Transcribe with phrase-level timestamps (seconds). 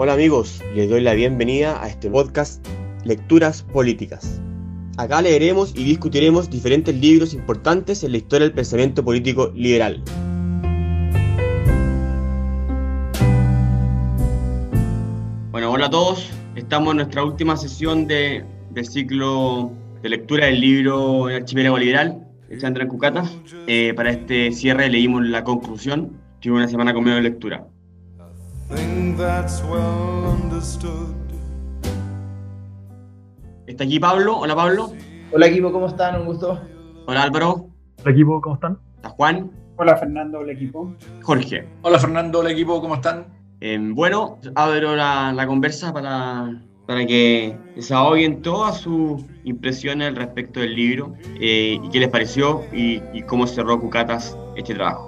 [0.00, 2.64] Hola amigos, les doy la bienvenida a este podcast
[3.02, 4.40] Lecturas Políticas.
[4.96, 10.00] Acá leeremos y discutiremos diferentes libros importantes en la historia del pensamiento político liberal.
[15.50, 16.30] Bueno, hola a todos.
[16.54, 22.24] Estamos en nuestra última sesión de, del ciclo de lectura del libro El Archipiélago Liberal,
[22.48, 23.24] de Chandra Cucata.
[23.66, 27.66] Eh, para este cierre leímos la conclusión, tuve una semana con medio de lectura.
[33.66, 34.38] Está aquí Pablo.
[34.38, 34.92] Hola Pablo.
[35.32, 36.20] Hola equipo, ¿cómo están?
[36.20, 36.60] Un gusto.
[37.06, 37.66] Hola Álvaro.
[38.02, 38.78] Hola equipo, ¿cómo están?
[38.96, 39.50] Está Juan.
[39.76, 40.92] Hola Fernando, hola equipo.
[41.22, 41.66] Jorge.
[41.82, 43.26] Hola Fernando, hola equipo, ¿cómo están?
[43.60, 50.60] Eh, bueno, abro la, la conversa para, para que desahoguen todas sus impresiones al respecto
[50.60, 55.07] del libro eh, y qué les pareció y, y cómo cerró Cucatas este trabajo.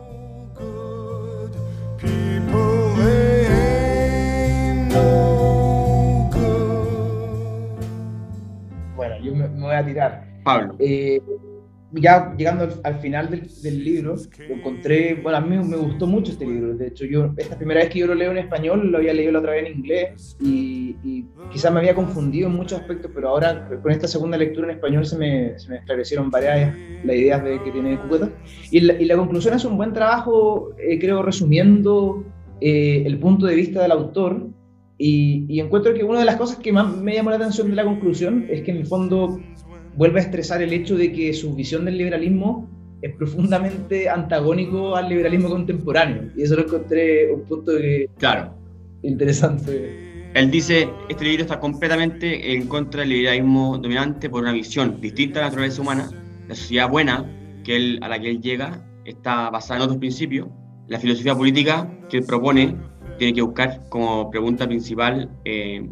[9.81, 10.25] A tirar.
[10.45, 10.77] Pablo.
[10.78, 11.20] Eh,
[11.92, 14.14] ya llegando al, al final del, del libro,
[14.48, 17.81] lo encontré, bueno, a mí me gustó mucho este libro, de hecho yo, esta primera
[17.81, 20.36] vez que yo lo leo en español, lo había leído la otra vez en inglés
[20.41, 24.69] y, y quizás me había confundido en muchos aspectos, pero ahora con esta segunda lectura
[24.69, 28.31] en español se me, se me esclarecieron varias las ideas de, que tiene Cucueta.
[28.70, 32.25] Y la, y la conclusión es un buen trabajo, eh, creo, resumiendo
[32.61, 34.47] eh, el punto de vista del autor
[34.97, 37.75] y, y encuentro que una de las cosas que más me llamó la atención de
[37.75, 39.41] la conclusión es que en el fondo
[39.96, 42.69] vuelve a estresar el hecho de que su visión del liberalismo
[43.02, 46.30] es profundamente antagónico al liberalismo contemporáneo.
[46.36, 48.55] Y eso lo encontré un punto que, Claro.
[49.02, 50.08] interesante.
[50.34, 55.41] Él dice, este libro está completamente en contra del liberalismo dominante por una visión distinta
[55.41, 56.08] a la naturaleza humana.
[56.48, 57.24] La sociedad buena
[57.64, 60.46] que él, a la que él llega está basada en otros principios.
[60.88, 62.77] La filosofía política que él propone
[63.18, 65.89] tiene que buscar como pregunta principal eh,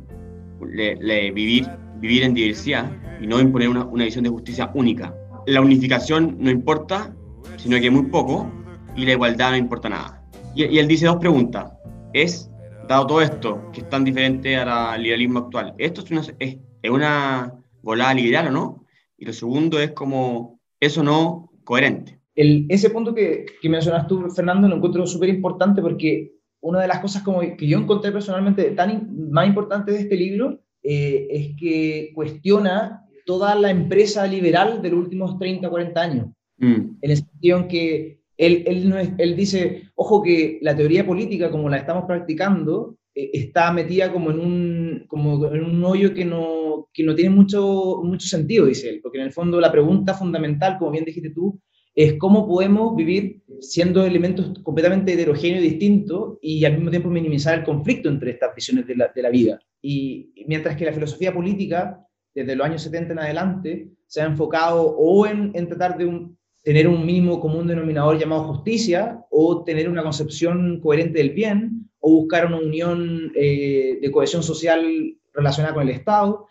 [0.73, 1.67] le- le- vivir,
[2.01, 2.91] vivir en diversidad
[3.21, 5.15] y no imponer una, una visión de justicia única.
[5.47, 7.15] La unificación no importa,
[7.57, 8.51] sino que muy poco,
[8.97, 10.25] y la igualdad no importa nada.
[10.55, 11.73] Y, y él dice dos preguntas.
[12.13, 12.51] Es,
[12.89, 16.91] dado todo esto, que es tan diferente al liberalismo actual, ¿esto es una, es, es
[16.91, 17.53] una
[17.83, 18.85] volada liberal o no?
[19.17, 22.19] Y lo segundo es como, ¿eso no coherente?
[22.35, 26.89] El, ese punto que, que mencionas tú, Fernando, lo encuentro súper importante porque una de
[26.89, 31.27] las cosas como que yo encontré personalmente tan in- más importantes de este libro eh,
[31.31, 36.27] es que cuestiona toda la empresa liberal de los últimos 30, 40 años.
[36.57, 41.51] Mm, en el sentido en que él, él, él dice, ojo que la teoría política
[41.51, 46.25] como la estamos practicando eh, está metida como en un, como en un hoyo que
[46.25, 50.15] no, que no tiene mucho, mucho sentido, dice él, porque en el fondo la pregunta
[50.15, 51.61] fundamental, como bien dijiste tú,
[51.95, 57.59] es cómo podemos vivir siendo elementos completamente heterogéneos y distintos y al mismo tiempo minimizar
[57.59, 59.61] el conflicto entre estas visiones de la, de la vida.
[59.83, 62.08] Y y mientras que la filosofía política,
[62.39, 66.39] desde los años 70 en adelante, se ha enfocado o en, en tratar de un,
[66.63, 72.13] tener un mínimo común denominador llamado justicia, o tener una concepción coherente del bien, o
[72.13, 74.85] buscar una unión eh, de cohesión social
[75.33, 76.47] relacionada con el Estado.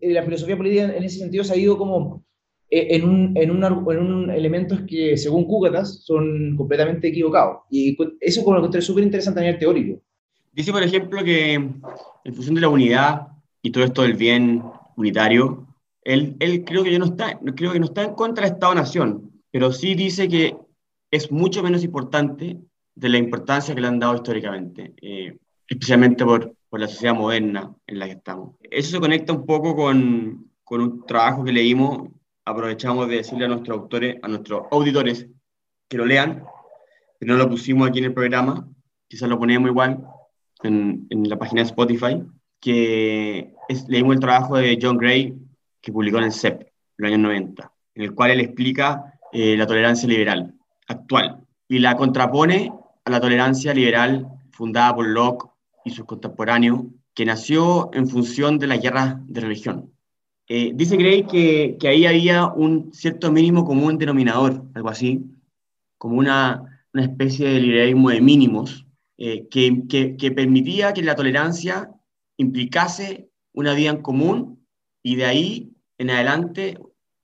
[0.00, 2.24] Eh, La filosofía política en ese sentido se ha ido como
[2.70, 7.58] eh, en, un, en, un, en un elementos que, según Cúcatas, son completamente equivocados.
[7.70, 10.00] Y eso como lo encontré súper interesante a nivel teórico.
[10.52, 13.28] Dice, por ejemplo, que en función de la unidad
[13.62, 14.62] y todo esto del bien
[14.96, 15.66] unitario,
[16.04, 19.72] él, él creo que no está, creo que no está en contra del Estado-Nación, pero
[19.72, 20.56] sí dice que
[21.10, 22.58] es mucho menos importante
[22.94, 25.38] de la importancia que le han dado históricamente, eh,
[25.68, 28.56] especialmente por, por la sociedad moderna en la que estamos.
[28.62, 32.08] Eso se conecta un poco con, con un trabajo que leímos,
[32.44, 35.28] aprovechamos de decirle a nuestros autores, a nuestros auditores
[35.88, 36.44] que lo lean,
[37.18, 38.68] pero no lo pusimos aquí en el programa,
[39.06, 40.02] quizás lo ponemos igual,
[40.62, 42.22] en, en la página de Spotify,
[42.62, 45.34] que es, leímos el trabajo de John Gray
[45.80, 49.56] que publicó en el CEP, en los años 90, en el cual él explica eh,
[49.56, 50.54] la tolerancia liberal
[50.86, 52.72] actual y la contrapone
[53.04, 55.48] a la tolerancia liberal fundada por Locke
[55.84, 56.82] y sus contemporáneos,
[57.14, 59.92] que nació en función de la guerra de religión.
[60.46, 65.24] Eh, dice Gray que, que ahí había un cierto mínimo común denominador, algo así,
[65.98, 68.86] como una, una especie de liberalismo de mínimos,
[69.18, 71.90] eh, que, que, que permitía que la tolerancia
[72.36, 74.66] implicase una vida en común
[75.02, 76.78] y de ahí en adelante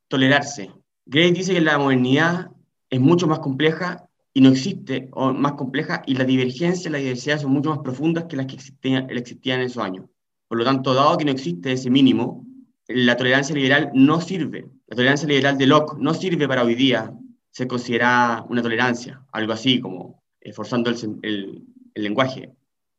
[0.09, 0.71] tolerarse.
[1.07, 2.51] Gray dice que la modernidad
[2.91, 6.99] es mucho más compleja y no existe, o más compleja, y la divergencia y la
[6.99, 10.07] diversidad son mucho más profundas que las que existían, en esos años.
[10.47, 12.47] Por lo tanto, dado que no existe ese mínimo,
[12.87, 14.67] la tolerancia liberal no sirve.
[14.87, 17.13] La tolerancia liberal de Locke no sirve para hoy día
[17.51, 21.65] ser considerada una tolerancia, algo así como esforzando el,
[21.95, 22.53] el lenguaje,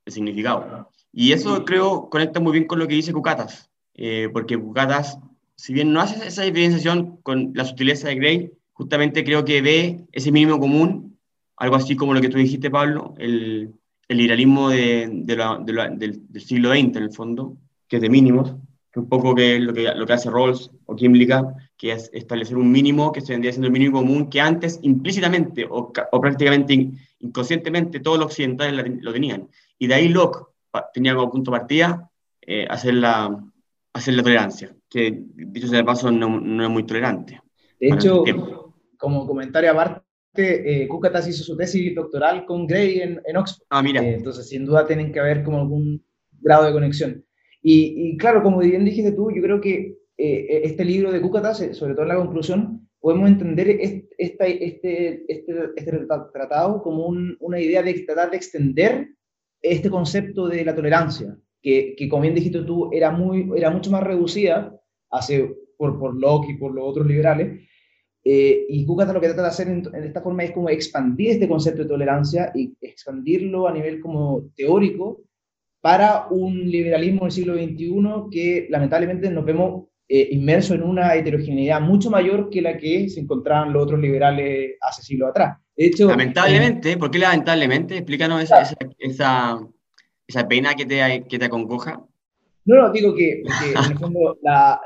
[0.05, 0.91] el significado.
[1.11, 5.17] Y eso creo conecta muy bien con lo que dice Cucatas, eh, porque Cucatas,
[5.55, 10.05] si bien no hace esa diferenciación con la sutileza de Gray, justamente creo que ve
[10.11, 11.17] ese mínimo común,
[11.57, 13.73] algo así como lo que tú dijiste, Pablo, el,
[14.07, 17.57] el liberalismo de, del, siglo XX, en el fondo,
[17.87, 18.55] que es de mínimos,
[18.91, 22.09] que un poco que es lo que, lo que hace Rawls o Kimlicka, que es
[22.13, 26.21] establecer un mínimo que se vendría siendo el mínimo común que antes implícitamente o, o
[26.21, 29.47] prácticamente inconscientemente todos los occidentales lo tenían.
[29.77, 30.48] Y de ahí Locke
[30.93, 32.09] tenía como punto de partida
[32.41, 33.43] eh, hacer, la,
[33.93, 37.41] hacer la tolerancia, que dicho sea de paso no, no es muy tolerante.
[37.79, 38.23] De hecho,
[38.97, 40.03] como comentario aparte,
[40.35, 43.65] eh, Kukatas hizo su tesis doctoral con Gray en, en Oxford.
[43.69, 44.03] Ah, mira.
[44.03, 46.03] Eh, entonces, sin duda tienen que haber como algún
[46.41, 47.25] grado de conexión.
[47.61, 51.57] Y, y claro, como bien dijiste tú, yo creo que eh, este libro de Kukatas,
[51.73, 55.23] sobre todo en la conclusión, podemos entender este, este, este,
[55.75, 57.07] este tratado como
[57.39, 59.09] una idea de tratar de extender
[59.61, 63.91] este concepto de la tolerancia, que, que, como bien dijiste tú, era, muy, era mucho
[63.91, 64.73] más reducida
[65.11, 67.61] hace, por, por Locke y por los otros liberales,
[68.23, 71.47] eh, y Kukat lo que trata de hacer en, esta forma es como expandir este
[71.47, 75.21] concepto de tolerancia y expandirlo a nivel como teórico
[75.81, 81.79] para un liberalismo del siglo XXI que lamentablemente nos vemos eh, inmersos en una heterogeneidad
[81.79, 85.57] mucho mayor que la que se encontraban los otros liberales hace siglos atrás.
[85.79, 87.95] De hecho, lamentablemente, ¿por qué lamentablemente?
[87.95, 88.61] Explícanos esa,
[88.99, 89.59] esa,
[90.27, 92.05] esa, pena que te, que te acongoja.
[92.65, 94.79] No, no, digo que, que en el fondo la,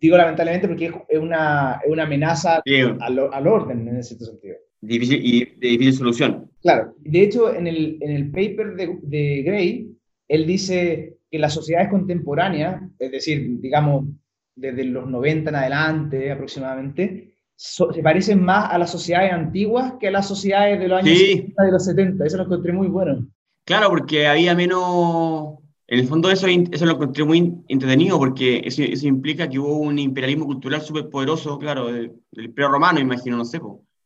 [0.00, 2.62] Digo lamentablemente porque es una, es una amenaza
[3.00, 4.56] al, al, orden en ese sentido.
[4.80, 6.50] Difícil, y de difícil solución.
[6.62, 6.94] Claro.
[7.00, 9.90] De hecho, en el, en el paper de, de Gray,
[10.28, 14.06] él dice que las sociedades contemporáneas, es decir, digamos,
[14.54, 20.12] desde los 90 en adelante aproximadamente, se parecen más a las sociedades antiguas que a
[20.12, 21.26] las sociedades de los años sí.
[21.26, 22.24] 60 y de los 70.
[22.24, 23.26] Eso lo encontré muy bueno.
[23.64, 25.58] Claro, porque había menos
[25.88, 29.78] en el fondo eso, eso lo encontré muy entretenido porque eso, eso implica que hubo
[29.78, 33.58] un imperialismo cultural súper poderoso, claro, del, imperio romano, imagino, no sé,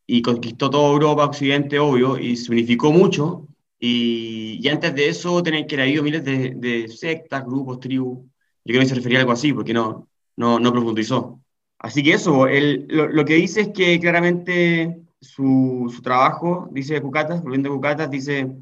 [0.06, 3.48] y conquistó toda Europa, Occidente, obvio, y se unificó mucho.
[3.78, 8.18] Y, y antes de eso tenían que haber habido miles de, de, sectas, grupos, tribus.
[8.64, 11.41] Yo creo que se refería a algo así, porque no, no, no profundizó.
[11.82, 17.74] Así que eso, lo, que dice es que claramente su, trabajo, dice Cucatas, volviendo a
[17.74, 18.52] Cucatas, dice,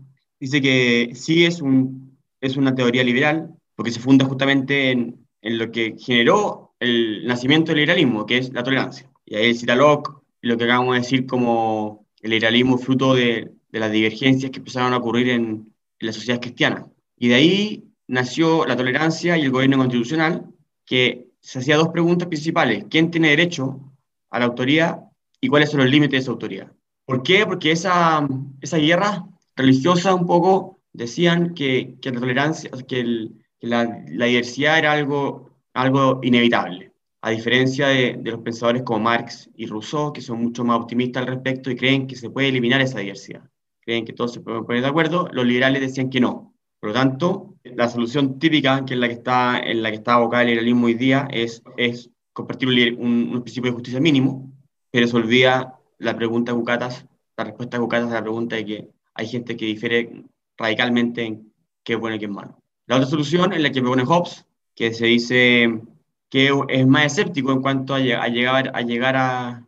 [0.40, 5.96] que sí es un es una teoría liberal, porque se funda justamente en, lo que
[5.98, 9.10] generó el nacimiento del liberalismo, que es la tolerancia.
[9.26, 13.80] Y ahí cita Locke, lo que acabamos de decir como el liberalismo fruto de, de
[13.80, 15.44] las divergencias que empezaron a ocurrir en,
[15.98, 16.86] en la sociedad cristiana.
[17.18, 20.46] Y de ahí nació la tolerancia y el gobierno constitucional,
[20.86, 22.84] que se hacía dos preguntas principales.
[22.90, 23.80] ¿Quién tiene derecho
[24.30, 25.02] a la autoría
[25.40, 26.72] y cuáles son los límites de esa autoría?
[27.04, 27.44] ¿Por qué?
[27.46, 28.26] Porque esa,
[28.60, 29.26] esa guerra
[29.56, 36.20] religiosa un poco decían que, que la tolerancia, que, la, la, diversidad era algo, algo
[36.22, 40.80] inevitable, a diferencia de, de, los pensadores como Marx y Rousseau, que son mucho más
[40.80, 43.42] optimistas al respecto y creen que se puede eliminar esa diversidad.
[43.80, 46.54] Creen que todos se pueden poner de acuerdo, los liberales decían que no.
[46.80, 50.14] Por lo tanto, la solución típica, que es la que está, en la que está
[50.14, 52.68] abocada el liberalismo hoy día, es, es compartir
[52.98, 54.50] un, principio de justicia mínimo,
[54.90, 58.64] pero se olvida la pregunta de Bucatas, la respuesta de Bucatas a la pregunta de
[58.64, 60.24] que hay gente que difiere
[60.56, 61.52] radicalmente en
[61.82, 62.58] qué es bueno y qué es malo.
[62.86, 65.80] La otra solución es la que propone Hobbes, que se dice
[66.28, 69.66] que es más escéptico en cuanto a, llegar, a, llegar a,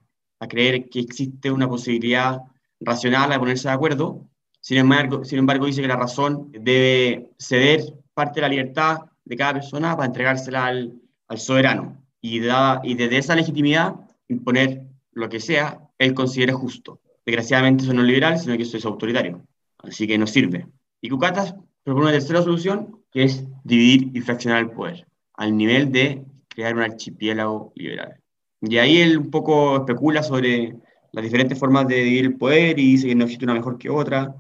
[0.48, 2.40] creer que existe una posibilidad
[2.80, 4.28] racional de ponerse de acuerdo.
[4.62, 7.82] Sin embargo, sin embargo, dice que la razón debe ceder
[8.14, 10.92] parte de la libertad de cada persona para entregársela al,
[11.36, 12.00] soberano.
[12.20, 13.96] Y, da, y desde esa legitimidad
[14.28, 17.00] imponer lo que sea, él considere justo.
[17.26, 19.42] Desgraciadamente eso no es liberal, sino que eso es autoritario.
[19.78, 20.68] Así que no sirve.
[21.00, 25.90] Y Cucatas propone una tercera solución, que es dividir y fraccionar el poder, al nivel
[25.90, 28.16] de crear un archipiélago liberal.
[28.60, 30.76] Y ahí él un poco especula sobre
[31.10, 33.90] las diferentes formas de dividir el poder y dice que no existe una mejor que
[33.90, 34.34] otra.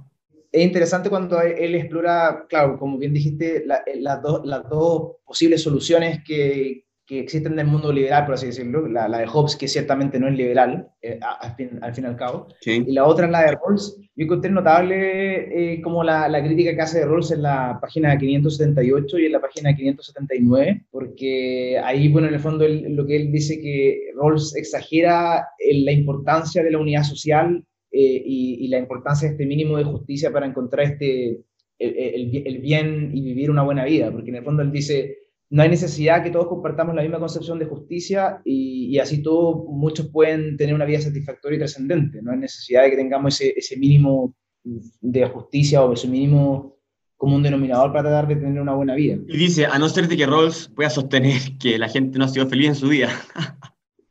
[0.52, 5.62] Es interesante cuando él explora, claro, como bien dijiste, la, las, do, las dos posibles
[5.62, 9.56] soluciones que, que existen en el mundo liberal, por así decirlo, la, la de Hobbes,
[9.56, 12.84] que ciertamente no es liberal, eh, al, fin, al fin y al cabo, sí.
[12.86, 13.98] y la otra es la de Rawls.
[14.14, 18.16] Yo encontré notable eh, como la, la, crítica que hace de Rawls en la página
[18.16, 23.16] 578 y en la página 579, porque ahí, bueno, en el fondo él, lo que
[23.16, 28.78] él dice que Rawls exagera la importancia de la unidad social eh, y, y, la
[28.78, 31.42] importancia de este mínimo de justicia para encontrar este,
[31.78, 35.18] el, el, el bien y vivir una buena vida, porque en el fondo él dice
[35.52, 39.66] no hay necesidad que todos compartamos la misma concepción de justicia y, y, así todos,
[39.68, 42.22] muchos pueden tener una vida satisfactoria y trascendente.
[42.22, 44.34] No hay necesidad de que tengamos ese, ese, mínimo
[44.64, 46.78] de justicia o ese mínimo
[47.18, 49.18] como un denominador para tratar de tener una buena vida.
[49.28, 52.28] Y dice, a no ser de que Rawls pueda sostener que la gente no ha
[52.28, 53.10] sido feliz en su vida.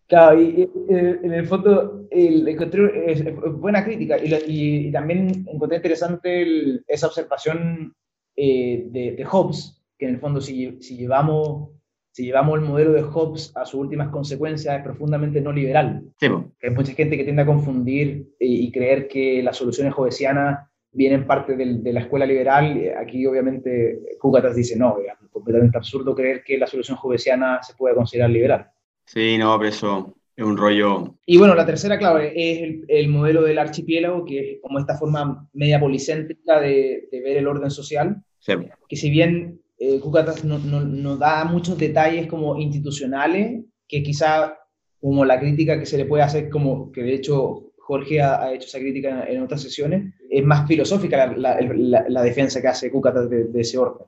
[0.07, 3.24] Claro, y, en el fondo el, encontré es,
[3.60, 7.96] buena crítica y, también encontré interesante esa observación
[8.36, 11.70] eh, de, de, Hobbes, que en el fondo si, si, llevamos,
[12.12, 16.03] si llevamos el modelo de Hobbes a sus últimas consecuencias es profundamente no liberal.
[16.20, 16.27] Sí,
[16.62, 21.56] hay mucha gente que tiende a confundir y, creer que las soluciones hobbesianas vienen parte
[21.56, 22.77] de la escuela liberal.
[23.00, 27.96] Aquí obviamente Cucatas dice no, es completamente absurdo creer que la solución hobbesiana se puede
[27.96, 28.70] considerar liberal.
[29.06, 31.15] Sí, no, pero eso es un rollo.
[31.25, 35.48] Y bueno, la tercera clave es el, modelo del archipiélago, que es como esta forma
[35.53, 38.24] media policéntrica de, ver el orden social.
[38.89, 44.57] Que si bien eh, Cucatas no, no, da muchos detalles como institucionales, que quizá
[45.00, 48.67] como la crítica que se le puede hacer, como que de hecho Jorge ha, hecho
[48.67, 51.60] esa crítica en, otras sesiones, es más filosófica la,
[52.07, 54.07] la, defensa que hace Cucatas de, ese orden.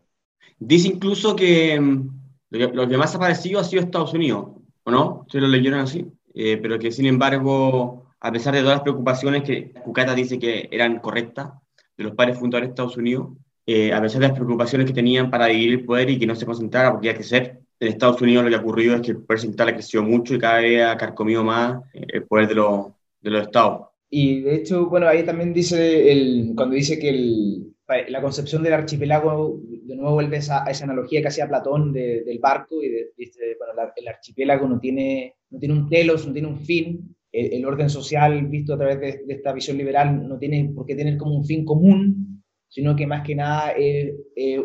[0.60, 2.10] Dice incluso que mm,
[2.52, 4.48] lo, que lo que más ha parecido ha sido Estados Unidos
[4.84, 5.22] ¿o no?
[5.22, 9.44] Ustedes lo leyeron así, eh, pero que sin embargo, a pesar de todas las preocupaciones
[9.44, 11.52] que Cucata dice que eran correctas
[11.98, 13.30] de los padres fundadores de Estados Unidos,
[13.66, 16.36] eh, a pesar de las preocupaciones que tenían para dividir el poder y que no
[16.36, 19.12] se concentrara porque había que ser, en Estados Unidos lo que ha ocurrido es que
[19.12, 22.48] el poder central ha crecido mucho y cada vez ha carcomido más eh, el poder
[22.48, 22.88] de, los,
[23.22, 23.88] de los estados.
[24.10, 28.74] Y de hecho, bueno, ahí también dice, el, cuando dice que el, la concepción del
[28.74, 34.08] archipiélago, de nuevo vuelve a esa, analogía que hacía Platón del barco, y bueno, el
[34.08, 38.75] archipiélago no tiene, no tiene un telos, no tiene un fin, el, orden social visto
[38.75, 42.44] a través de, esta visión liberal no tiene por qué tener como un fin común,
[42.70, 44.13] sino que más que nada es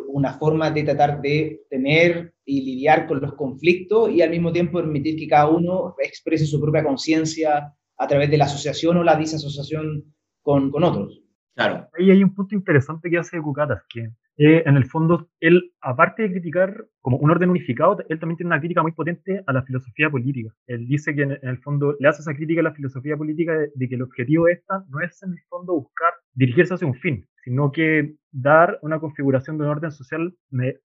[0.09, 4.79] una forma de tratar de tener y lidiar con los conflictos y al mismo tiempo
[4.79, 9.17] permitir que cada uno exprese su propia conciencia a través de la asociación o la
[9.17, 11.28] disasociación con otros.
[11.59, 11.89] Claro.
[11.99, 16.23] Ahí hay un punto interesante que hace Cucatas, que eh, en el fondo, él, aparte
[16.23, 19.65] de criticar como un orden unificado, él también tiene una crítica muy potente a la
[19.65, 20.55] filosofía política.
[20.69, 23.89] Él dice que en, el fondo le hace esa crítica a la filosofía política de,
[23.89, 27.27] que el objetivo de esta no es en el fondo buscar dirigirse hacia un fin,
[27.43, 30.33] sino que dar una configuración de un orden social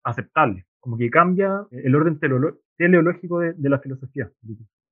[0.05, 2.19] aceptable, como que cambia el orden
[2.79, 4.31] teleológico de, de la filosofía.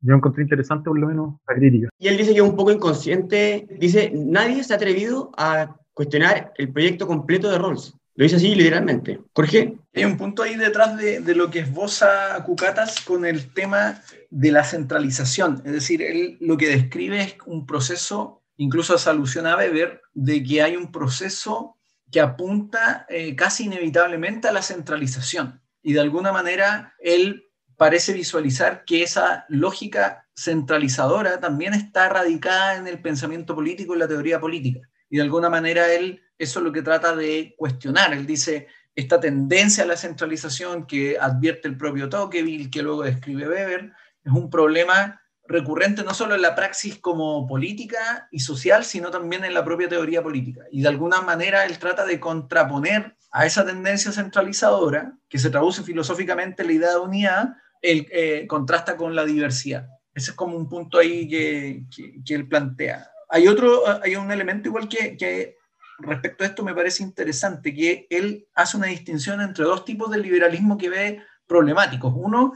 [0.01, 1.89] Yo encontré interesante por lo menos la crítica.
[1.99, 6.53] Y él dice que es un poco inconsciente, dice, nadie se ha atrevido a cuestionar
[6.57, 7.95] el proyecto completo de Rawls.
[8.15, 9.21] Lo dice así literalmente.
[9.35, 9.77] Jorge.
[9.95, 14.53] Hay un punto ahí detrás de, de, lo que esboza Cucatas con el tema de
[14.53, 15.63] la centralización.
[15.65, 20.43] Es decir, él lo que describe es un proceso, incluso hace alusión a Weber, de
[20.43, 21.77] que hay un proceso
[22.11, 25.61] que apunta eh, casi inevitablemente a la centralización.
[25.83, 27.50] Y de alguna manera él
[27.81, 34.07] parece visualizar que esa lógica centralizadora también está radicada en el pensamiento político y la
[34.07, 34.87] teoría política.
[35.09, 38.13] Y de alguna manera él eso es lo que trata de cuestionar.
[38.13, 43.49] Él dice, esta tendencia a la centralización que advierte el propio Tocqueville, que luego describe
[43.49, 43.93] Weber,
[44.25, 49.43] es un problema recurrente no solo en la praxis como política y social, sino también
[49.47, 50.65] en la propia teoría política.
[50.71, 55.83] Y de alguna manera él trata de contraponer a esa tendencia centralizadora, que se traduce
[55.83, 59.89] filosóficamente en la idea de unidad, eh, contrasta con la diversidad.
[60.15, 61.85] Ese es como un punto ahí que,
[62.25, 63.11] que, él plantea.
[63.29, 65.57] Hay otro, hay un elemento igual que, que,
[65.99, 70.19] respecto a esto me parece interesante, que él hace una distinción entre dos tipos de
[70.19, 72.13] liberalismo que ve problemáticos.
[72.17, 72.53] Uno,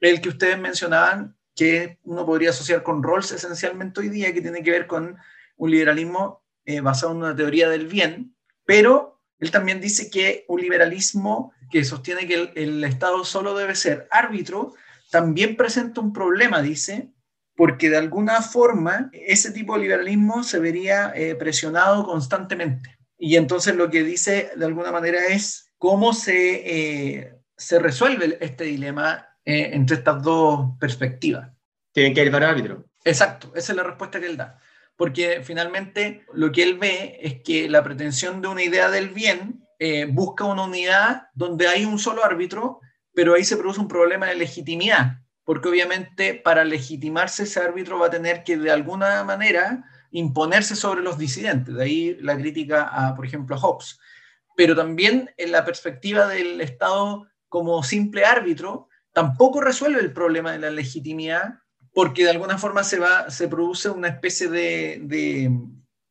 [0.00, 4.62] el que ustedes mencionaban, que uno podría asociar con Rawls esencialmente hoy día, que tiene
[4.62, 5.16] que ver con
[5.56, 10.60] un liberalismo eh, basado en una teoría del bien, pero él también dice que un
[10.60, 14.74] liberalismo que sostiene que el, Estado solo debe ser árbitro,
[15.10, 17.10] también presenta un problema, dice,
[17.56, 22.96] porque de alguna forma ese tipo de liberalismo se vería eh, presionado constantemente.
[23.18, 28.62] Y entonces lo que dice de alguna manera es cómo se, eh, se resuelve este
[28.62, 31.50] dilema eh, entre estas dos perspectivas.
[31.90, 32.84] Tienen que ir árbitro.
[33.02, 34.60] Exacto, esa es la respuesta que él da.
[34.94, 39.63] Porque finalmente lo que él ve es que la pretensión de una idea del bien
[39.78, 42.80] eh, busca una unidad donde hay un solo árbitro,
[43.12, 48.06] pero ahí se produce un problema de legitimidad, porque obviamente para legitimarse ese árbitro va
[48.06, 53.14] a tener que de alguna manera imponerse sobre los disidentes, de ahí la crítica a,
[53.14, 53.98] por ejemplo, a Hobbes.
[54.56, 60.58] Pero también en la perspectiva del Estado como simple árbitro, tampoco resuelve el problema de
[60.58, 61.54] la legitimidad,
[61.92, 65.50] porque de alguna forma se, va, se produce una especie de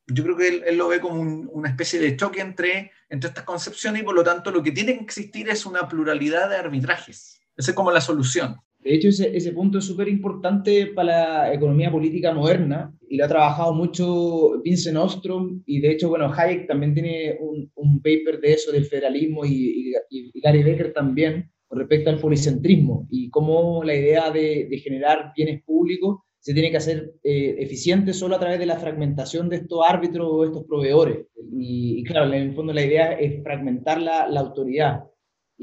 [0.08, 4.02] yo creo que él, lo ve como una especie de choque entre, entre estas concepciones
[4.02, 7.42] y por lo tanto lo que tiene que existir es una pluralidad de arbitrajes.
[7.56, 8.58] Esa es como la solución.
[8.80, 13.24] De hecho, ese, ese punto es súper importante para la economía política moderna y lo
[13.24, 18.42] ha trabajado mucho Vincent Ostrom y de hecho, bueno, Hayek también tiene un, un paper
[18.42, 23.30] de eso, del federalismo y, y, y, Gary Becker también, con respecto al policentrismo y
[23.30, 28.36] cómo la idea de, de generar bienes públicos se tiene que hacer eh, eficiente solo
[28.36, 31.26] a través de la fragmentación de estos árbitros o estos proveedores.
[31.54, 35.06] Y, claro, en el fondo la idea es fragmentar la autoridad.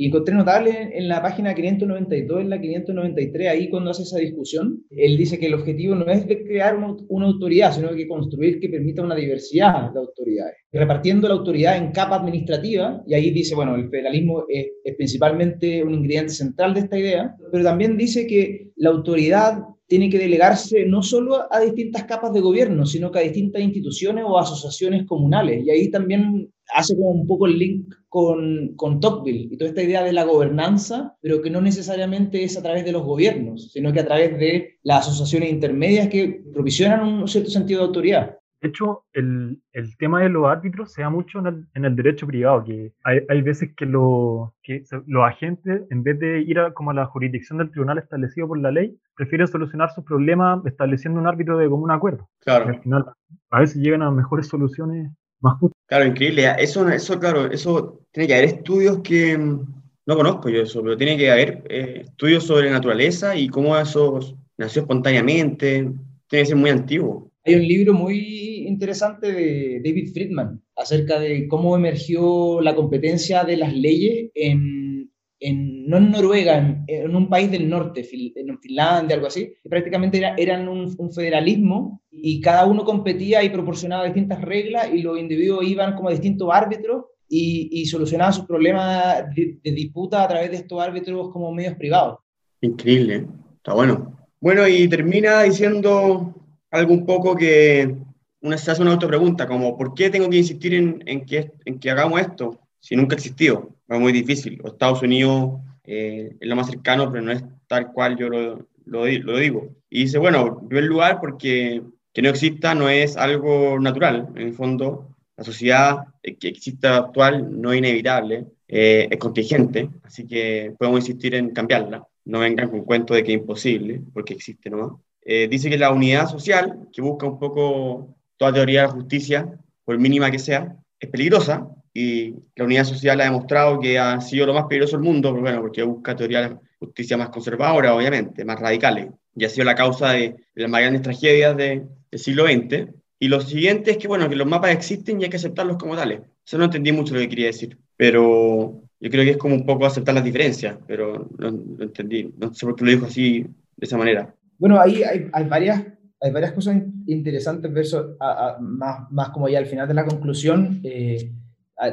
[0.01, 4.83] Y encontré notable en la página 592, en la 593, ahí cuando hace esa discusión,
[4.89, 8.61] él dice que el objetivo no es de crear una, una autoridad, sino que construir
[8.61, 13.55] que permita una diversidad de autoridades, repartiendo la autoridad en capa administrativa, y ahí dice,
[13.55, 18.27] bueno, el federalismo es, es principalmente un ingrediente central de esta idea, pero también dice
[18.27, 23.19] que la autoridad tiene que delegarse no solo a distintas capas de gobierno, sino que
[23.19, 25.63] a distintas instituciones o asociaciones comunales.
[25.67, 29.83] Y ahí también hace como un poco el link con, con Tocqueville y toda esta
[29.83, 33.93] idea de la gobernanza, pero que no necesariamente es a través de los gobiernos, sino
[33.93, 38.37] que a través de las asociaciones intermedias que provisionan un cierto sentido de autoridad.
[38.61, 41.97] De hecho, el, el, tema de los árbitros se da mucho en el, en el
[41.97, 46.59] derecho privado, que hay, hay veces que, lo, que los agentes, en vez de ir
[46.59, 50.61] a, como a la jurisdicción del tribunal establecido por la ley, prefieren solucionar sus problemas
[50.67, 52.29] estableciendo un árbitro de común acuerdo.
[52.41, 52.67] Claro.
[52.67, 53.07] al final,
[53.51, 55.11] a veces llegan a mejores soluciones
[55.41, 55.80] más justas.
[55.91, 56.47] Claro, increíble.
[56.59, 61.17] Eso, eso, claro, eso tiene que haber estudios que no conozco yo eso, pero tiene
[61.17, 64.21] que haber eh, estudios sobre naturaleza y cómo eso
[64.57, 65.91] nació espontáneamente.
[66.29, 67.33] Tiene que ser muy antiguo.
[67.45, 73.57] Hay un libro muy interesante de David Friedman acerca de cómo emergió la competencia de
[73.57, 79.17] las leyes en, en no en Noruega, en, en, un país del norte, en Finlandia,
[79.17, 84.41] algo así, prácticamente era, eran un, un, federalismo y cada uno competía y proporcionaba distintas
[84.41, 89.73] reglas y los individuos iban como distintos árbitros y, y solucionaban sus problemas de, de
[89.73, 92.19] disputa a través de estos árbitros como medios privados.
[92.61, 94.17] Increíble, está bueno.
[94.41, 96.35] Bueno, y termina diciendo
[96.71, 97.97] algo un poco que
[98.43, 101.81] una, se hace una autopregunta, como ¿por qué tengo que insistir en, en, que, en
[101.81, 103.71] que hagamos esto si nunca ha existido?
[103.89, 104.61] Es muy difícil.
[104.65, 105.61] Estados Unidos
[105.93, 109.75] eh, es lo más cercano, pero no es tal cual yo lo, digo.
[109.91, 114.29] Y dice, bueno, en primer lugar, porque que no exista no es algo natural.
[114.37, 120.29] En el fondo, la sociedad que exista actual no es inevitable, eh, es contingente, así
[120.29, 122.07] que podemos insistir en cambiarla.
[122.25, 124.93] No vengan con cuento de que es imposible, porque existe nomás.
[125.23, 129.59] Eh, dice que la unidad social, que busca un poco toda teoría de la justicia,
[129.85, 134.47] por mínima que sea, es peligrosa y la unidad social ha demostrado que ha sido
[134.47, 138.61] lo más peligroso del mundo, bueno, porque busca teoría de justicia más conservadora, obviamente, más
[138.61, 142.45] radicales, y ha sido la causa de, de las más grandes tragedias de, del siglo
[142.45, 142.89] XX.
[143.19, 145.97] Y lo siguiente es que, bueno, que los mapas existen y hay que aceptarlos como
[145.97, 146.21] tales.
[146.47, 149.67] Eso no entendí mucho lo que quería decir, pero yo creo que es como un
[149.67, 153.41] poco aceptar las diferencias, pero no, no entendí, no sé por qué lo dijo así,
[153.43, 154.35] de esa manera.
[154.59, 155.85] Bueno, ahí hay, hay, varias,
[156.21, 160.05] hay varias cosas interesantes, verso, a, a, más, más como ya al final de la
[160.05, 160.81] conclusión.
[160.83, 161.31] Eh,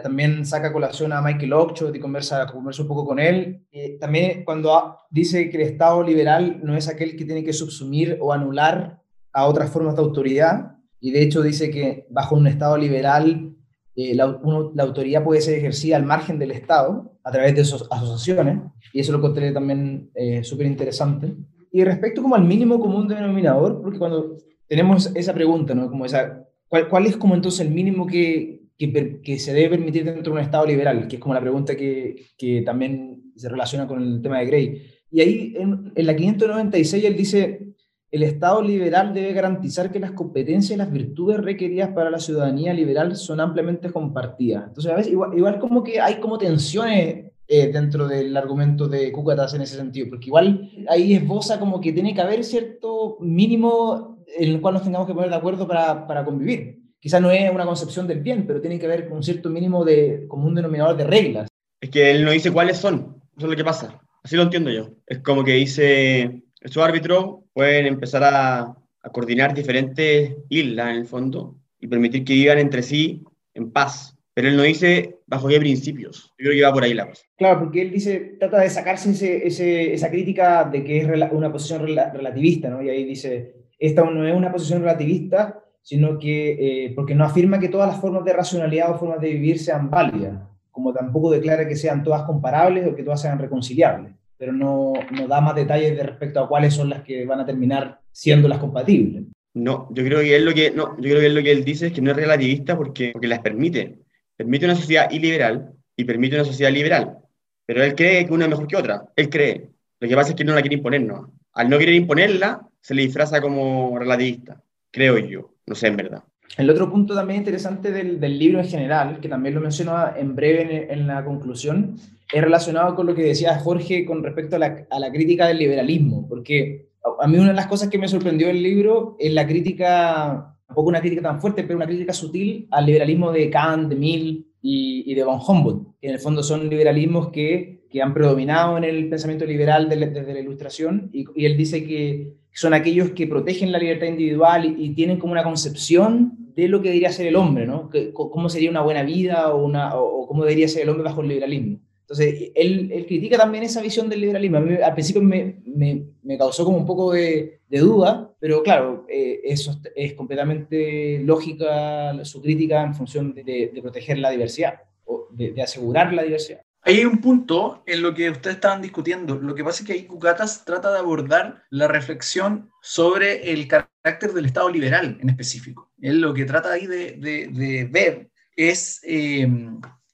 [0.04, 3.66] también saca colación a Michael Oakeshott y conversa, conversa un poco con él.
[3.72, 8.18] Eh, también cuando dice que el Estado liberal no es aquel que tiene que subsumir
[8.20, 12.78] o anular a otras formas de autoridad, y de hecho dice que bajo un Estado
[12.78, 13.56] liberal
[13.96, 17.88] eh, la, uno, autoridad puede ser ejercida al margen del Estado a través de sus
[17.90, 18.60] asociaciones,
[18.92, 21.34] y eso lo encontré también eh, súper interesante.
[21.72, 25.90] Y respecto como al mínimo común denominador, porque cuando tenemos esa pregunta, ¿no?
[25.90, 30.06] Como esa, ¿cuál, ¿cuál, es como entonces el mínimo que, que, que, se debe permitir
[30.06, 31.08] dentro de un Estado liberal?
[31.08, 34.82] Que es como la pregunta que, que también se relaciona con el tema de Gray.
[35.12, 37.68] Y ahí en, en la 596 él dice,
[38.10, 42.74] el Estado liberal debe garantizar que las competencias y las virtudes requeridas para la ciudadanía
[42.74, 44.66] liberal son ampliamente compartidas.
[44.68, 49.12] Entonces, a veces, igual, igual como que hay como tensiones eh, dentro del argumento de
[49.12, 54.18] Cúcatas en ese sentido, porque igual ahí esboza como que tiene que haber cierto mínimo
[54.38, 56.77] en el cual nos tengamos que poner de acuerdo para, para convivir.
[57.00, 60.26] Quizás no es una concepción del bien, pero tiene que haber un cierto mínimo de,
[60.28, 61.48] como un denominador de reglas.
[61.80, 64.02] Es que él no dice cuáles son, eso es lo que pasa.
[64.24, 64.90] Así lo entiendo yo.
[65.06, 68.76] Es como que dice, estos árbitros pueden empezar a,
[69.08, 74.18] a coordinar diferentes islas en el fondo y permitir que vivan entre sí en paz,
[74.34, 76.34] pero él no dice bajo qué principios.
[76.38, 77.24] Yo creo que va por ahí la cosa.
[77.38, 81.52] Claro, porque él dice, trata de sacarse ese, ese, esa crítica de que es una
[81.52, 82.82] posición relativista, ¿no?
[82.82, 87.62] Y ahí dice, esta no es una posición relativista, sino que, eh, porque no afirma
[87.62, 90.38] que todas las formas de racionalidad o formas de vivir sean válidas,
[90.70, 95.28] como tampoco declara que sean todas comparables o que todas sean reconciliables, pero no, no
[95.30, 98.58] da más detalles de respecto a cuáles son las que van a terminar siendo las
[98.58, 99.24] compatibles.
[99.54, 101.64] No, yo creo que él lo que, no, yo creo que él lo que él
[101.64, 104.00] dice es que no es relativista porque, porque las permite
[104.36, 107.18] permite una sociedad iliberal y permite una sociedad liberal.
[107.66, 109.06] Pero él cree que una es mejor que otra.
[109.16, 109.70] Él cree.
[110.02, 111.32] Lo que pasa es que no la quiere imponer, ¿no?
[111.54, 114.62] Al no querer imponerla, se le disfraza como relativista,
[114.98, 115.52] creo yo.
[115.68, 116.24] No sé, en verdad.
[116.58, 120.36] El otro punto también interesante del, del libro en general, que también lo menciono en
[120.36, 121.98] breve en, la conclusión,
[122.34, 125.60] es relacionado con lo que decía Jorge con respecto a la, a la crítica del
[125.60, 126.90] liberalismo, porque
[127.22, 130.90] a mí una de las cosas que me sorprendió del libro es la crítica, poco
[130.90, 135.12] una crítica tan fuerte, pero una crítica sutil al liberalismo de Kant, de Mill y,
[135.12, 138.84] y de von Humboldt, que en el fondo son liberalismos que, que han predominado en
[138.84, 143.80] el pensamiento liberal desde, la Ilustración, y, él dice que son aquellos que protegen la
[143.80, 147.90] libertad individual y, tienen como una concepción de lo que debería ser el hombre, ¿no?
[147.90, 151.28] Que, cómo sería una buena vida o, una, cómo debería ser el hombre bajo el
[151.28, 151.80] liberalismo.
[152.02, 154.58] Entonces, él, critica también esa visión del liberalismo.
[154.58, 159.80] A mí, al principio me, causó como un poco de, duda, pero claro, eh, eso
[159.94, 166.14] es completamente lógica su crítica en función de, de proteger la diversidad, o de, asegurar
[166.14, 166.62] la diversidad.
[166.88, 169.36] Hay un punto en lo que ustedes estaban discutiendo.
[169.36, 174.32] Lo que pasa es que ahí Cucatas trata de abordar la reflexión sobre el carácter
[174.32, 175.92] del Estado liberal en específico.
[176.02, 179.02] Él lo que trata ahí de, de ver es...
[179.04, 179.48] Eh,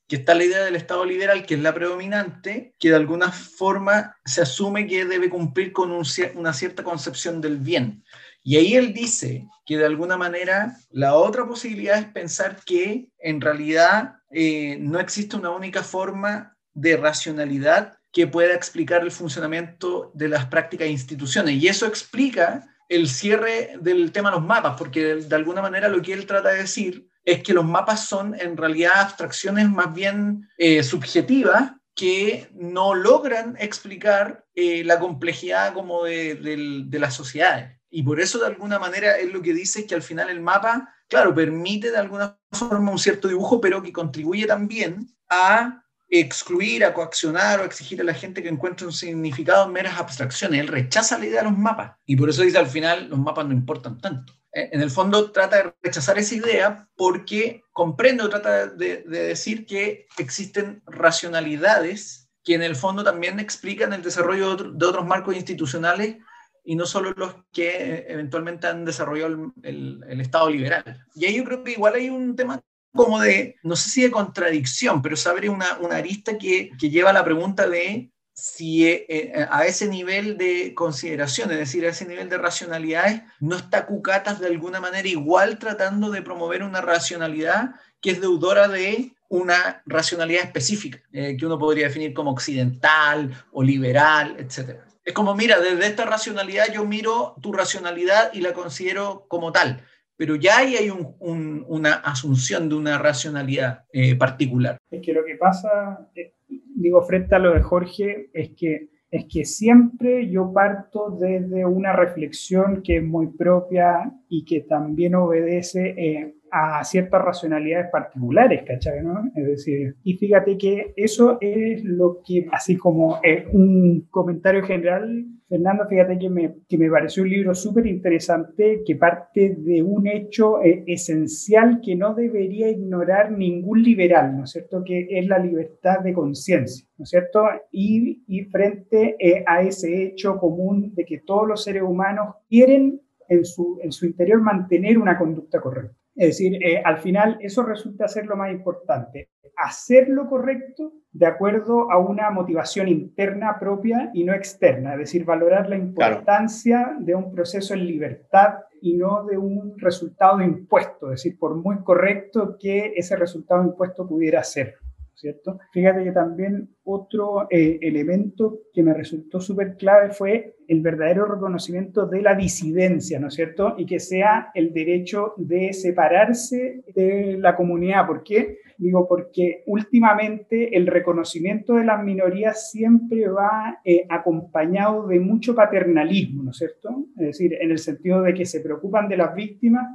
[0.05, 4.15] que está la idea del Estado liberal, que es la predominante, que de alguna forma
[4.25, 6.05] se asume que debe cumplir con un,
[6.35, 8.03] una cierta concepción del bien.
[8.43, 13.39] Y ahí él dice que de alguna manera la otra posibilidad es pensar que en
[13.39, 20.29] realidad eh, no existe una única forma de racionalidad que pueda explicar el funcionamiento de
[20.29, 21.55] las prácticas e instituciones.
[21.55, 26.01] Y eso explica el cierre del tema de los mapas, porque de, alguna manera lo
[26.01, 30.47] que él trata de decir es que los mapas son en realidad abstracciones más bien
[30.57, 37.79] eh, subjetivas que no logran explicar eh, la complejidad como de, de, de, las sociedades.
[37.89, 40.93] Y por eso de alguna manera es lo que dice que al final el mapa,
[41.07, 45.82] claro, permite de alguna forma un cierto dibujo, pero que contribuye también a
[46.19, 50.59] excluir, a coaccionar o exigir a la gente que encuentre un significado en meras abstracciones.
[50.59, 51.97] Él rechaza la idea de los mapas.
[52.05, 55.57] Y por eso dice al final los mapas no importan tanto en el fondo trata
[55.57, 62.53] de rechazar esa idea porque comprende o trata de, de, decir que existen racionalidades que
[62.53, 66.17] en el fondo también explican el desarrollo de, otro, de otros marcos institucionales
[66.63, 71.03] y no solo los que eventualmente han desarrollado el, el, Estado liberal.
[71.15, 72.61] Y ahí yo creo que igual hay un tema
[72.93, 76.89] como de, no sé si de contradicción, pero se abre una, una arista que, que
[76.89, 81.85] lleva a la pregunta de si eh, eh, a ese nivel de consideración, es decir,
[81.85, 86.63] a ese nivel de racionalidades, no está Cucatas de alguna manera igual tratando de promover
[86.63, 92.31] una racionalidad que es deudora de una racionalidad específica, eh, que uno podría definir como
[92.31, 94.79] occidental o liberal, etc.
[95.05, 99.85] Es como, mira, desde esta racionalidad yo miro tu racionalidad y la considero como tal,
[100.15, 104.77] pero ya ahí hay un, un, una asunción de una racionalidad eh, particular.
[104.89, 106.09] Es que lo que pasa...
[106.15, 106.33] Es
[106.75, 111.93] digo, frente a lo de Jorge, es que, es que siempre yo parto desde una
[111.93, 119.01] reflexión que es muy propia y que también obedece eh, a ciertas racionalidades particulares, ¿cachai?
[119.01, 119.23] ¿no?
[119.35, 125.25] Es decir, y fíjate que eso es lo que, así como eh, un comentario general,
[125.49, 130.05] Fernando, fíjate que me, que me pareció un libro súper interesante que parte de un
[130.05, 134.83] hecho eh, esencial que no debería ignorar ningún liberal, ¿no es cierto?
[134.85, 137.45] Que es la libertad de conciencia, ¿no es cierto?
[137.71, 143.01] Y, y frente eh, a ese hecho común de que todos los seres humanos quieren
[143.27, 146.02] en su, en su interior mantener una conducta correcta.
[146.15, 151.25] Es decir, eh, al final eso resulta ser lo más importante, hacer lo correcto de
[151.25, 156.99] acuerdo a una motivación interna propia y no externa, es decir, valorar la importancia claro.
[156.99, 161.83] de un proceso en libertad y no de un resultado impuesto, es decir, por muy
[161.83, 164.75] correcto que ese resultado impuesto pudiera ser.
[165.15, 165.59] ¿Cierto?
[165.71, 172.07] Fíjate que también otro eh, elemento que me resultó súper clave fue el verdadero reconocimiento
[172.07, 173.75] de la disidencia, ¿no es cierto?
[173.77, 178.07] Y que sea el derecho de separarse de la comunidad.
[178.07, 178.59] ¿Por qué?
[178.77, 186.43] Digo, porque últimamente el reconocimiento de las minorías siempre va eh, acompañado de mucho paternalismo,
[186.43, 187.05] ¿no es cierto?
[187.17, 189.85] Es decir, en el sentido de que se preocupan de las víctimas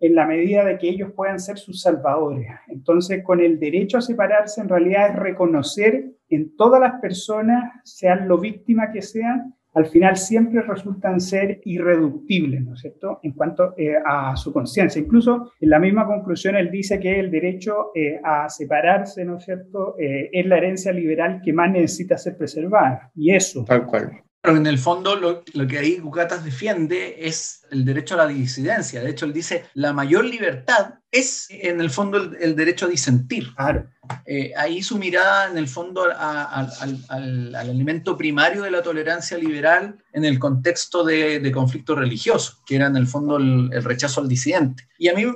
[0.00, 2.46] en la medida de que ellos puedan ser sus salvadores.
[2.68, 8.28] Entonces, con el derecho a separarse, en realidad es reconocer en todas las personas, sean
[8.28, 13.74] lo víctimas que sean, al final siempre resultan ser irreductibles, ¿no es cierto?, en cuanto
[13.76, 15.02] eh, a su conciencia.
[15.02, 19.44] Incluso en la misma conclusión él dice que el derecho eh, a separarse, ¿no es
[19.44, 23.10] cierto?, eh, es la herencia liberal que más necesita ser preservada.
[23.14, 24.12] Y eso, Tal cual.
[24.46, 28.28] Pero en el fondo lo, lo, que ahí Cucatas defiende es el derecho a la
[28.28, 29.00] disidencia.
[29.00, 32.88] De hecho, él dice, la mayor libertad es en el fondo el, el derecho a
[32.88, 33.52] disentir.
[33.56, 33.88] Claro.
[34.24, 38.70] Eh, ahí su mirada en el fondo a, a, al, al, al, elemento primario de
[38.70, 43.38] la tolerancia liberal en el contexto de, de conflicto religioso, que era en el fondo
[43.38, 44.86] el, el, rechazo al disidente.
[44.96, 45.34] Y a mí yo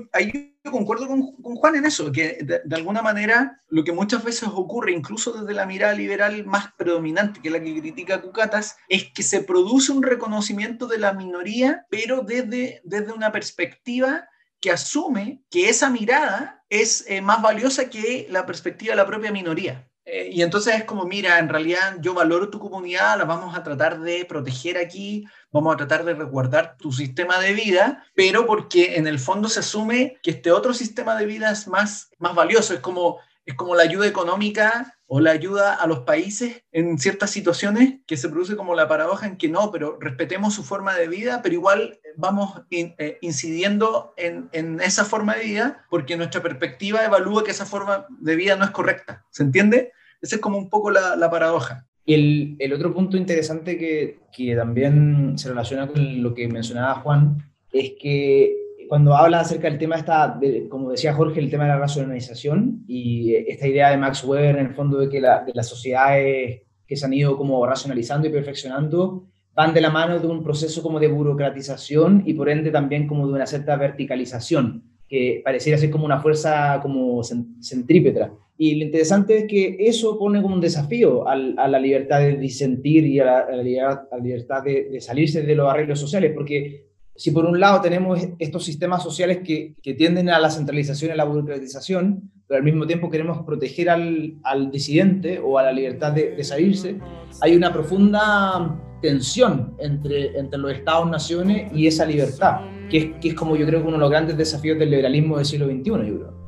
[0.68, 1.22] concuerdo con,
[1.56, 5.54] Juan en eso, que de, de, alguna manera lo que muchas veces ocurre, incluso desde
[5.54, 9.92] la mirada liberal más predominante, que es la que critica Cucatas, es que se produce
[9.92, 14.28] un reconocimiento de la minoría, pero desde, desde una perspectiva
[14.60, 19.32] que asume que esa mirada es eh, más valiosa que la perspectiva de la propia
[19.32, 19.89] minoría.
[20.12, 23.62] Eh, y entonces es como, mira, en realidad yo valoro tu comunidad, la vamos a
[23.62, 28.96] tratar de proteger aquí, vamos a tratar de resguardar tu sistema de vida, pero porque
[28.96, 32.74] en el fondo se asume que este otro sistema de vida es más, más valioso,
[32.74, 37.30] es como, es como la ayuda económica o la ayuda a los países en ciertas
[37.30, 41.06] situaciones que se produce como la paradoja en que no, pero respetemos su forma de
[41.06, 47.04] vida, pero igual vamos eh, incidiendo en, en, esa forma de vida porque nuestra perspectiva
[47.04, 49.24] evalúa que esa forma de vida no es correcta.
[49.30, 49.92] ¿Se entiende?
[50.20, 51.86] Esa es como un poco la, la paradoja.
[52.06, 57.38] El, el, otro punto interesante que, que también se relaciona con lo que mencionaba Juan
[57.72, 58.56] es que
[58.90, 62.82] cuando habla acerca del tema, esta, de, como decía Jorge, el tema de la racionalización
[62.88, 66.62] y esta idea de Max Weber en el fondo de que la, de las sociedades
[66.88, 70.82] que se han ido como racionalizando y perfeccionando van de la mano de un proceso
[70.82, 75.90] como de burocratización y por ende también como de una cierta verticalización, que pareciera ser
[75.90, 77.20] como una fuerza como
[77.60, 78.32] centrípetra.
[78.56, 82.36] Y lo interesante es que eso pone como un desafío al, a la libertad de
[82.36, 86.32] disentir y a a la, a la libertad de, de, salirse de los arreglos sociales,
[86.32, 91.10] porque si por un lado tenemos estos sistemas sociales que, que, tienden a la centralización
[91.10, 95.64] y a la burocratización, pero al mismo tiempo queremos proteger al, al disidente o a
[95.64, 96.98] la libertad de, de, salirse,
[97.40, 103.34] hay una profunda tensión entre, entre los estados-naciones y esa libertad, que es, que es
[103.34, 105.94] como yo creo que uno de los grandes desafíos del liberalismo del siglo XXI, yo
[105.94, 106.40] creo.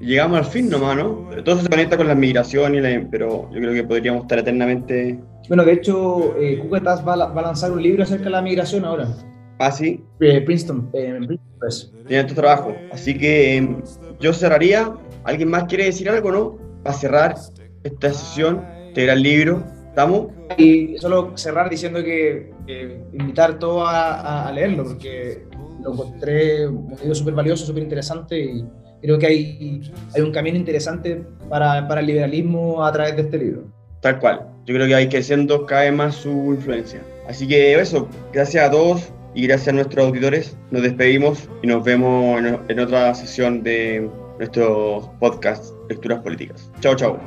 [0.00, 1.28] Llegamos al fin nomás, ¿no?
[1.44, 5.20] Todo se conecta con la migración, y la, pero yo creo que podríamos estar eternamente...
[5.46, 8.84] Bueno, de hecho, eh, Cucatas va, va a lanzar un libro acerca de la migración
[8.84, 9.08] ahora.
[9.62, 10.02] Ah, sí.
[10.18, 11.92] Eh, Princeton, eh, Princeton Press.
[12.08, 12.74] Tiene tu trabajo.
[12.90, 13.76] Así que eh,
[14.18, 14.92] yo cerraría.
[15.22, 16.58] ¿Alguien más quiere decir algo, no?
[16.82, 17.34] Para cerrar
[17.84, 19.62] esta sesión, te el libro.
[19.88, 20.32] ¿Estamos?
[20.56, 25.44] Y solo cerrar diciendo que, que invitar todo a, a, leerlo, porque
[25.82, 28.64] lo encontré un libro súper valioso, súper interesante y
[29.00, 29.82] creo que hay,
[30.14, 33.64] hay un camino interesante para, para el liberalismo a través de este libro.
[34.00, 34.48] Tal cual.
[34.64, 37.00] Yo creo que hay que siendo cada vez más su influencia.
[37.28, 41.84] Así que eso, gracias a todos y gracias a nuestros auditores nos despedimos y nos
[41.84, 46.70] vemos en, en otra sesión de nuestro podcast Lecturas Políticas.
[46.80, 47.18] Chao, chao.